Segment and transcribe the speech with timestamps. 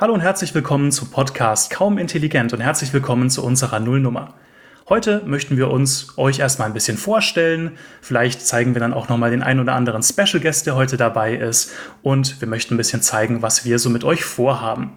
[0.00, 4.34] Hallo und herzlich willkommen zu Podcast Kaum Intelligent und herzlich willkommen zu unserer Nullnummer.
[4.88, 7.76] Heute möchten wir uns euch erstmal ein bisschen vorstellen.
[8.00, 11.34] Vielleicht zeigen wir dann auch nochmal den ein oder anderen Special Guest, der heute dabei
[11.34, 11.72] ist.
[12.00, 14.92] Und wir möchten ein bisschen zeigen, was wir so mit euch vorhaben.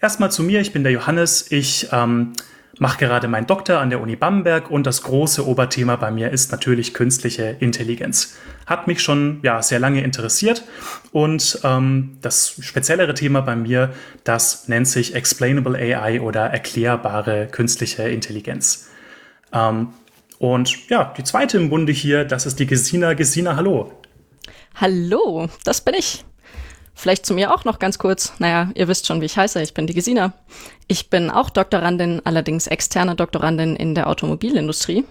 [0.00, 1.50] Erstmal zu mir, ich bin der Johannes.
[1.50, 2.32] Ich ähm,
[2.78, 6.50] mache gerade meinen Doktor an der Uni Bamberg und das große Oberthema bei mir ist
[6.50, 8.38] natürlich künstliche Intelligenz.
[8.64, 10.64] Hat mich schon ja, sehr lange interessiert
[11.12, 13.92] und ähm, das speziellere Thema bei mir,
[14.24, 18.88] das nennt sich Explainable AI oder erklärbare künstliche Intelligenz.
[19.52, 19.88] Ähm,
[20.38, 23.12] und ja, die zweite im Bunde hier, das ist die Gesina.
[23.12, 23.92] Gesina, hallo.
[24.76, 26.24] Hallo, das bin ich.
[27.00, 28.34] Vielleicht zu mir auch noch ganz kurz.
[28.40, 29.62] Naja, ihr wisst schon, wie ich heiße.
[29.62, 30.34] Ich bin die Gesina.
[30.86, 35.06] Ich bin auch Doktorandin, allerdings externe Doktorandin in der Automobilindustrie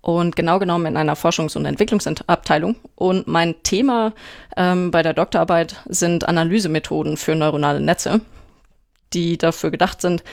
[0.00, 2.76] und genau genommen in einer Forschungs- und Entwicklungsabteilung.
[2.94, 4.14] Und mein Thema
[4.56, 8.22] ähm, bei der Doktorarbeit sind Analysemethoden für neuronale Netze,
[9.12, 10.24] die dafür gedacht sind,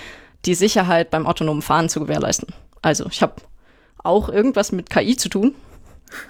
[0.46, 2.56] die Sicherheit beim autonomen Fahren zu gewährleisten.
[2.82, 3.36] Also ich habe
[3.98, 5.56] auch irgendwas mit KI zu tun.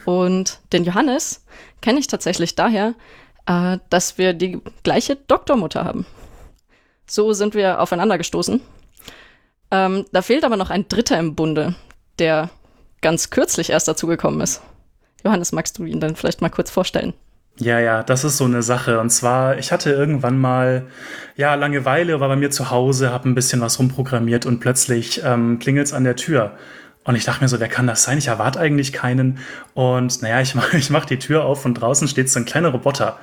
[0.05, 1.45] Und den Johannes
[1.81, 2.95] kenne ich tatsächlich daher,
[3.45, 6.05] äh, dass wir die gleiche Doktormutter haben.
[7.07, 8.61] So sind wir aufeinander gestoßen.
[9.71, 11.75] Ähm, da fehlt aber noch ein Dritter im Bunde,
[12.19, 12.49] der
[13.01, 14.61] ganz kürzlich erst dazugekommen ist.
[15.23, 17.13] Johannes, magst du ihn dann vielleicht mal kurz vorstellen?
[17.57, 18.99] Ja, ja, das ist so eine Sache.
[18.99, 20.87] Und zwar, ich hatte irgendwann mal,
[21.37, 25.59] ja, Langeweile, war bei mir zu Hause, habe ein bisschen was rumprogrammiert und plötzlich ähm,
[25.59, 26.57] klingelt es an der Tür.
[27.05, 28.17] Und ich dachte mir so, wer kann das sein?
[28.17, 29.39] Ich erwarte eigentlich keinen.
[29.73, 32.69] Und naja, ich mache ich mach die Tür auf und draußen steht so ein kleiner
[32.69, 33.17] Roboter.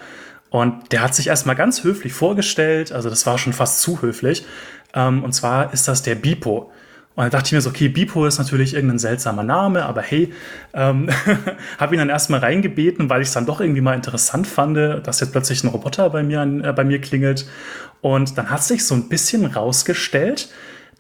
[0.51, 4.45] Und der hat sich erstmal ganz höflich vorgestellt, also das war schon fast zu höflich.
[4.95, 6.71] Ähm, und zwar ist das der Bipo.
[7.15, 10.33] Und dann dachte ich mir so, okay, Bipo ist natürlich irgendein seltsamer Name, aber hey,
[10.73, 11.11] ähm,
[11.79, 15.21] habe ihn dann erstmal reingebeten, weil ich es dann doch irgendwie mal interessant fand, dass
[15.21, 17.47] jetzt plötzlich ein Roboter bei mir, äh, bei mir klingelt.
[18.01, 20.49] Und dann hat sich so ein bisschen rausgestellt,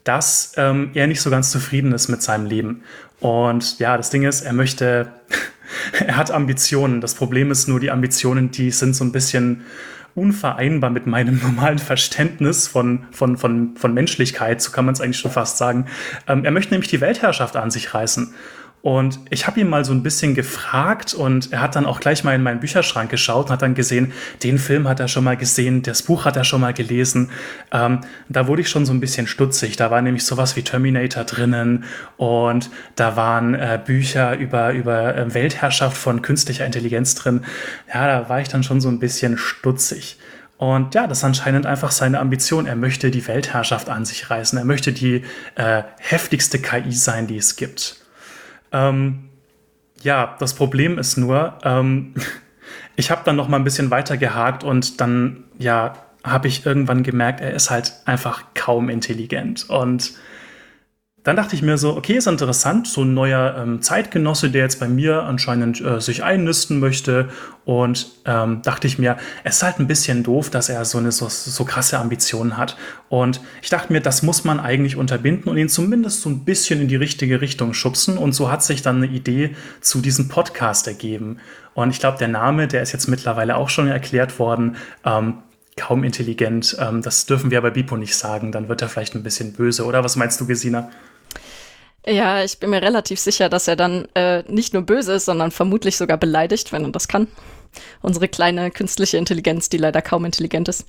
[0.04, 2.82] dass ähm, er nicht so ganz zufrieden ist mit seinem Leben.
[3.20, 5.12] Und ja, das Ding ist, er möchte,
[6.06, 7.00] er hat Ambitionen.
[7.00, 9.62] Das Problem ist nur, die Ambitionen, die sind so ein bisschen
[10.14, 15.18] unvereinbar mit meinem normalen Verständnis von, von, von, von Menschlichkeit, so kann man es eigentlich
[15.18, 15.86] schon fast sagen.
[16.28, 18.34] Ähm, er möchte nämlich die Weltherrschaft an sich reißen.
[18.82, 22.25] Und ich habe ihn mal so ein bisschen gefragt und er hat dann auch gleich
[22.25, 24.12] mal in meinen Bücherschrank geschaut und hat dann gesehen,
[24.43, 27.31] den Film hat er schon mal gesehen, das Buch hat er schon mal gelesen.
[27.70, 29.76] Ähm, da wurde ich schon so ein bisschen stutzig.
[29.76, 31.84] Da war nämlich sowas wie Terminator drinnen
[32.16, 37.43] und da waren äh, Bücher über, über äh, Weltherrschaft von künstlicher Intelligenz drin.
[37.94, 40.19] Ja, da war ich dann schon so ein bisschen stutzig.
[40.59, 42.66] Und ja, das ist anscheinend einfach seine Ambition.
[42.66, 44.59] Er möchte die Weltherrschaft an sich reißen.
[44.59, 45.22] Er möchte die
[45.54, 48.01] äh, heftigste KI sein, die es gibt.
[48.72, 49.28] Ähm,
[50.02, 52.14] ja, das Problem ist nur, ähm,
[52.96, 55.94] ich habe dann noch mal ein bisschen weiter gehakt und dann, ja,
[56.24, 59.68] habe ich irgendwann gemerkt, er ist halt einfach kaum intelligent.
[59.68, 60.12] Und
[61.24, 64.80] dann dachte ich mir so, okay, ist interessant, so ein neuer ähm, Zeitgenosse, der jetzt
[64.80, 67.28] bei mir anscheinend äh, sich einnisten möchte.
[67.64, 71.12] Und ähm, dachte ich mir, es ist halt ein bisschen doof, dass er so eine
[71.12, 72.76] so, so krasse Ambitionen hat.
[73.08, 76.80] Und ich dachte mir, das muss man eigentlich unterbinden und ihn zumindest so ein bisschen
[76.80, 78.18] in die richtige Richtung schubsen.
[78.18, 81.38] Und so hat sich dann eine Idee zu diesem Podcast ergeben.
[81.74, 84.76] Und ich glaube, der Name, der ist jetzt mittlerweile auch schon erklärt worden.
[85.04, 85.34] Ähm,
[85.76, 86.76] kaum intelligent.
[86.78, 88.52] Ähm, das dürfen wir bei Bipo nicht sagen.
[88.52, 89.84] Dann wird er vielleicht ein bisschen böse.
[89.84, 90.90] Oder was meinst du, Gesina?
[92.06, 95.52] Ja, ich bin mir relativ sicher, dass er dann äh, nicht nur böse ist, sondern
[95.52, 97.28] vermutlich sogar beleidigt, wenn er das kann.
[98.00, 100.86] Unsere kleine künstliche Intelligenz, die leider kaum intelligent ist.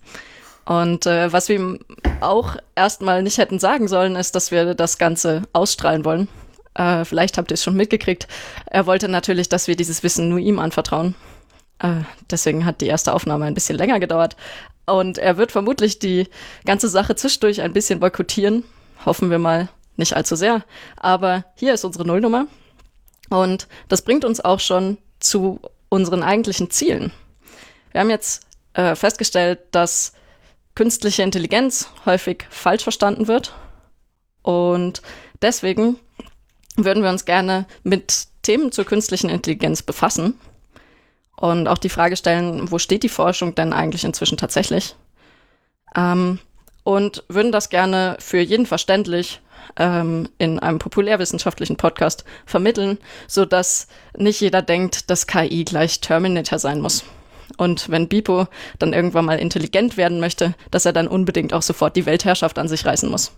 [0.66, 1.80] Und äh, was wir ihm
[2.22, 6.28] auch erstmal nicht hätten sagen sollen, ist, dass wir das Ganze ausstrahlen wollen.
[6.74, 8.28] Äh, vielleicht habt ihr es schon mitgekriegt.
[8.66, 11.16] Er wollte natürlich, dass wir dieses Wissen nur ihm anvertrauen.
[11.80, 12.02] Äh,
[12.32, 14.36] deswegen hat die erste Aufnahme ein bisschen länger gedauert.
[14.86, 16.28] Und er wird vermutlich die
[16.66, 18.64] ganze Sache zwischendurch ein bisschen boykottieren.
[19.06, 20.64] Hoffen wir mal nicht allzu sehr.
[20.98, 22.48] Aber hier ist unsere Nullnummer.
[23.30, 27.12] Und das bringt uns auch schon zu unseren eigentlichen Zielen.
[27.92, 30.14] Wir haben jetzt äh, festgestellt, dass
[30.76, 33.54] künstliche Intelligenz häufig falsch verstanden wird.
[34.42, 35.02] Und
[35.42, 35.98] deswegen
[36.76, 40.38] würden wir uns gerne mit Themen zur künstlichen Intelligenz befassen
[41.44, 44.96] und auch die Frage stellen, wo steht die Forschung denn eigentlich inzwischen tatsächlich?
[45.94, 46.40] Ähm,
[46.86, 49.42] und würden das gerne für jeden verständlich
[49.76, 52.98] ähm, in einem populärwissenschaftlichen Podcast vermitteln,
[53.28, 53.88] so dass
[54.18, 57.04] nicht jeder denkt, dass KI gleich Terminator sein muss.
[57.58, 58.48] Und wenn Bipo
[58.80, 62.70] dann irgendwann mal intelligent werden möchte, dass er dann unbedingt auch sofort die Weltherrschaft an
[62.70, 63.34] sich reißen muss.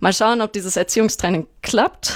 [0.00, 2.14] Mal schauen, ob dieses Erziehungstraining klappt.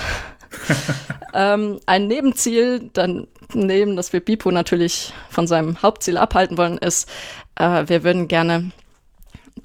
[1.34, 7.08] ähm, ein Nebenziel, dann neben, dass wir Bipo natürlich von seinem Hauptziel abhalten wollen, ist,
[7.56, 8.70] äh, wir würden gerne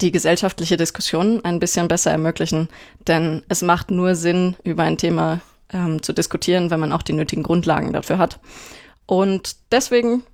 [0.00, 2.68] die gesellschaftliche Diskussion ein bisschen besser ermöglichen.
[3.06, 5.40] Denn es macht nur Sinn, über ein Thema
[5.72, 8.38] ähm, zu diskutieren, wenn man auch die nötigen Grundlagen dafür hat.
[9.06, 10.24] Und deswegen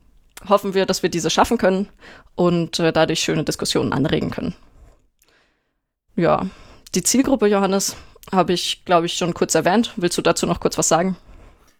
[0.49, 1.89] hoffen wir, dass wir diese schaffen können
[2.35, 4.55] und äh, dadurch schöne Diskussionen anregen können.
[6.17, 6.47] Ja,
[6.95, 7.97] die Zielgruppe, Johannes,
[8.31, 9.93] habe ich, glaube ich, schon kurz erwähnt.
[9.97, 11.17] Willst du dazu noch kurz was sagen?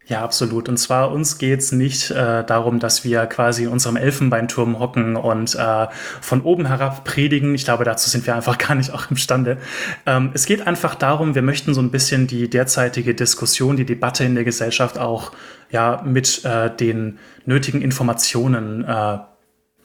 [0.07, 0.69] Ja, absolut.
[0.69, 5.55] Und zwar uns geht's nicht äh, darum, dass wir quasi in unserem Elfenbeinturm hocken und
[5.55, 5.87] äh,
[6.21, 7.55] von oben herab predigen.
[7.55, 9.59] Ich glaube, dazu sind wir einfach gar nicht auch imstande.
[10.05, 14.25] Ähm, es geht einfach darum, wir möchten so ein bisschen die derzeitige Diskussion, die Debatte
[14.25, 15.31] in der Gesellschaft auch
[15.71, 19.19] ja mit äh, den nötigen Informationen äh,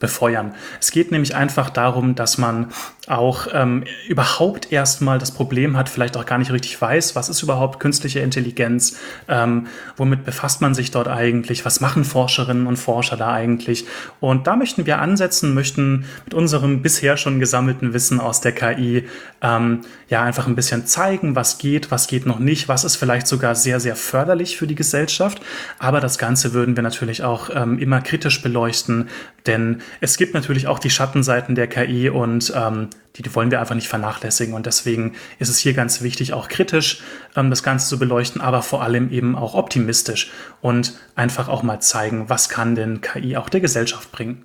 [0.00, 0.54] befeuern.
[0.80, 2.68] Es geht nämlich einfach darum, dass man
[3.08, 7.42] auch ähm, überhaupt erstmal das Problem hat, vielleicht auch gar nicht richtig weiß, was ist
[7.42, 8.98] überhaupt künstliche Intelligenz,
[9.28, 9.66] ähm,
[9.96, 13.86] womit befasst man sich dort eigentlich, was machen Forscherinnen und Forscher da eigentlich.
[14.20, 19.08] Und da möchten wir ansetzen, möchten mit unserem bisher schon gesammelten Wissen aus der KI
[19.40, 23.26] ähm, ja einfach ein bisschen zeigen, was geht, was geht noch nicht, was ist vielleicht
[23.26, 25.40] sogar sehr, sehr förderlich für die Gesellschaft.
[25.78, 29.08] Aber das Ganze würden wir natürlich auch ähm, immer kritisch beleuchten,
[29.46, 33.74] denn es gibt natürlich auch die Schattenseiten der KI und ähm, die, wollen wir einfach
[33.74, 34.54] nicht vernachlässigen.
[34.54, 37.02] Und deswegen ist es hier ganz wichtig, auch kritisch
[37.36, 40.30] ähm, das Ganze zu beleuchten, aber vor allem eben auch optimistisch
[40.60, 44.44] und einfach auch mal zeigen, was kann denn KI auch der Gesellschaft bringen.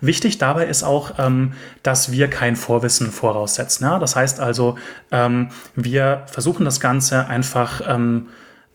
[0.00, 3.84] Wichtig dabei ist auch, ähm, dass wir kein Vorwissen voraussetzen.
[4.00, 4.76] Das heißt also,
[5.10, 7.80] ähm, wir versuchen das Ganze einfach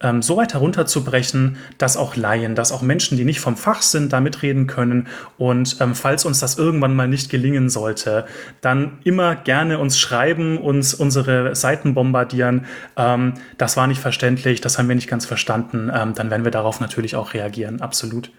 [0.02, 4.14] ähm, so weit herunterzubrechen, dass auch Laien, dass auch Menschen, die nicht vom Fach sind,
[4.14, 5.08] da mitreden können.
[5.38, 8.26] Und ähm, falls uns das irgendwann mal nicht gelingen sollte,
[8.62, 12.66] dann immer gerne uns schreiben, uns unsere Seiten bombardieren.
[12.98, 15.92] Ähm, das war nicht verständlich, das haben wir nicht ganz verstanden.
[15.94, 17.82] Ähm, dann werden wir darauf natürlich auch reagieren.
[17.82, 18.32] Absolut.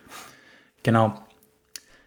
[0.83, 1.15] Genau.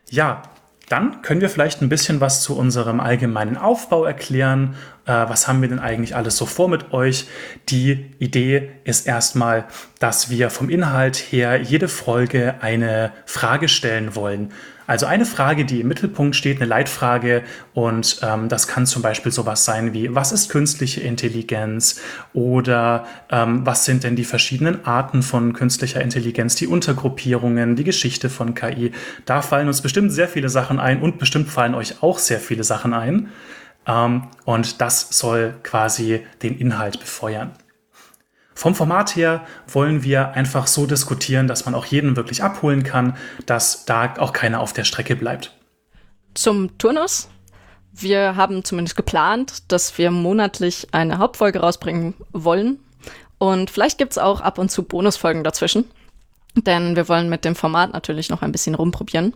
[0.10, 0.42] Ja,
[0.90, 4.76] dann können wir vielleicht ein bisschen was zu unserem allgemeinen Aufbau erklären.
[5.06, 7.28] Äh, was haben wir denn eigentlich alles so vor mit euch?
[7.70, 9.66] Die Idee ist erstmal,
[10.00, 14.52] dass wir vom Inhalt her jede Folge eine Frage stellen wollen.
[14.86, 19.32] Also eine Frage, die im Mittelpunkt steht, eine Leitfrage und ähm, das kann zum Beispiel
[19.32, 22.02] sowas sein wie, was ist künstliche Intelligenz
[22.34, 28.30] oder ähm, was sind denn die verschiedenen Arten von künstlicher Intelligenz, die Untergruppierungen, die Geschichte
[28.30, 28.92] von KI.
[29.24, 32.66] Da fallen uns bestimmt sehr viele Sachen ein und bestimmt fallen euch auch sehr viele
[32.66, 33.30] Sachen ein.
[33.86, 37.52] Ähm, und das soll quasi den Inhalt befeuern.
[38.56, 43.18] Vom Format her wollen wir einfach so diskutieren, dass man auch jeden wirklich abholen kann,
[43.46, 45.54] dass da auch keiner auf der Strecke bleibt.
[46.34, 47.30] Zum Turnus.
[47.96, 52.80] Wir haben zumindest geplant, dass wir monatlich eine Hauptfolge rausbringen wollen.
[53.38, 55.86] Und vielleicht gibt es auch ab und zu Bonusfolgen dazwischen.
[56.56, 59.34] Denn wir wollen mit dem Format natürlich noch ein bisschen rumprobieren.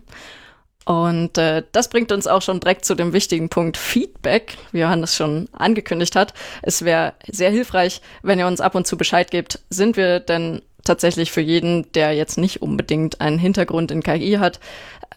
[0.88, 5.18] Und äh, das bringt uns auch schon direkt zu dem wichtigen Punkt Feedback, wie Johannes
[5.18, 6.34] schon angekündigt hat.
[6.62, 10.62] Es wäre sehr hilfreich, wenn ihr uns ab und zu Bescheid gebt, sind wir denn
[10.86, 14.62] tatsächlich für jeden, der jetzt nicht unbedingt einen Hintergrund in KI hat,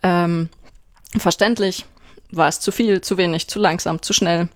[0.02, 0.48] ähm,
[1.16, 1.86] verständlich?
[2.32, 4.48] War es zu viel, zu wenig, zu langsam, zu schnell?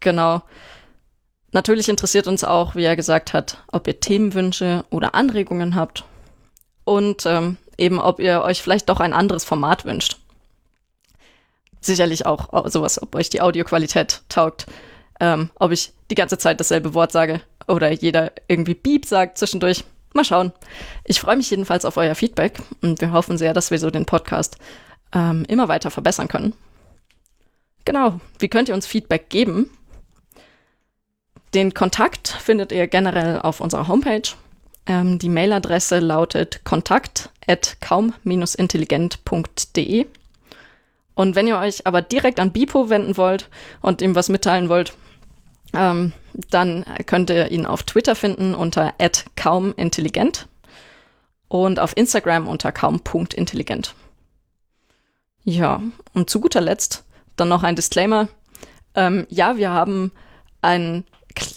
[0.00, 0.40] Genau.
[1.52, 6.04] Natürlich interessiert uns auch, wie er gesagt hat, ob ihr Themenwünsche oder Anregungen habt
[6.84, 10.16] und ähm, eben, ob ihr euch vielleicht doch ein anderes Format wünscht
[11.80, 14.66] sicherlich auch sowas, ob euch die Audioqualität taugt,
[15.20, 19.84] ähm, ob ich die ganze Zeit dasselbe Wort sage oder jeder irgendwie Beep sagt zwischendurch.
[20.12, 20.52] Mal schauen.
[21.04, 24.06] Ich freue mich jedenfalls auf euer Feedback und wir hoffen sehr, dass wir so den
[24.06, 24.56] Podcast
[25.12, 26.52] ähm, immer weiter verbessern können.
[27.84, 29.70] Genau, wie könnt ihr uns Feedback geben?
[31.54, 34.22] Den Kontakt findet ihr generell auf unserer Homepage.
[34.86, 40.06] Ähm, die Mailadresse lautet kontakt at kaum-intelligent.de.
[41.20, 43.50] Und wenn ihr euch aber direkt an Bipo wenden wollt
[43.82, 44.94] und ihm was mitteilen wollt,
[45.74, 48.94] ähm, dann könnt ihr ihn auf Twitter finden unter
[49.36, 50.48] @kaumintelligent
[51.48, 53.94] und auf Instagram unter kaum.intelligent.
[55.44, 55.82] Ja,
[56.14, 57.04] und zu guter Letzt
[57.36, 58.28] dann noch ein Disclaimer.
[58.94, 60.12] Ähm, ja, wir haben
[60.62, 61.04] einen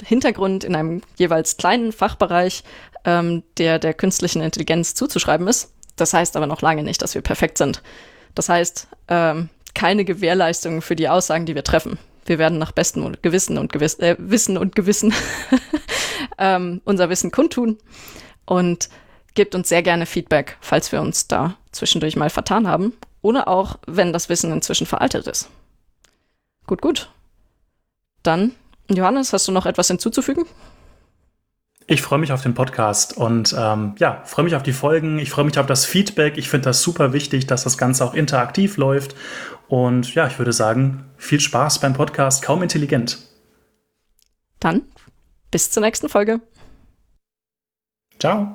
[0.05, 2.65] Hintergrund in einem jeweils kleinen Fachbereich,
[3.05, 5.74] ähm, der der künstlichen Intelligenz zuzuschreiben ist.
[5.96, 7.82] Das heißt aber noch lange nicht, dass wir perfekt sind.
[8.36, 11.98] Das heißt, ähm, keine Gewährleistung für die Aussagen, die wir treffen.
[12.25, 15.13] Wir werden nach bestem Gewissen und Gewiss, äh, Wissen und Gewissen
[16.38, 17.78] ähm, unser Wissen kundtun
[18.46, 18.90] und
[19.36, 23.78] gebt uns sehr gerne Feedback, falls wir uns da zwischendurch mal vertan haben oder auch,
[23.88, 25.50] wenn das Wissen inzwischen veraltet ist.
[26.68, 27.12] Gut, gut.
[28.22, 28.54] Dann,
[28.90, 30.46] Johannes, hast du noch etwas hinzuzufügen?
[31.88, 35.20] Ich freue mich auf den Podcast und ähm, ja, freue mich auf die Folgen.
[35.20, 36.38] Ich freue mich auf das Feedback.
[36.38, 39.16] Ich finde das super wichtig, dass das Ganze auch interaktiv läuft.
[39.68, 43.20] Und ja, ich würde sagen, viel Spaß beim Podcast Kaum Intelligent.
[44.60, 44.84] Dann
[45.52, 46.40] bis zur nächsten Folge.
[48.20, 48.54] Ciao.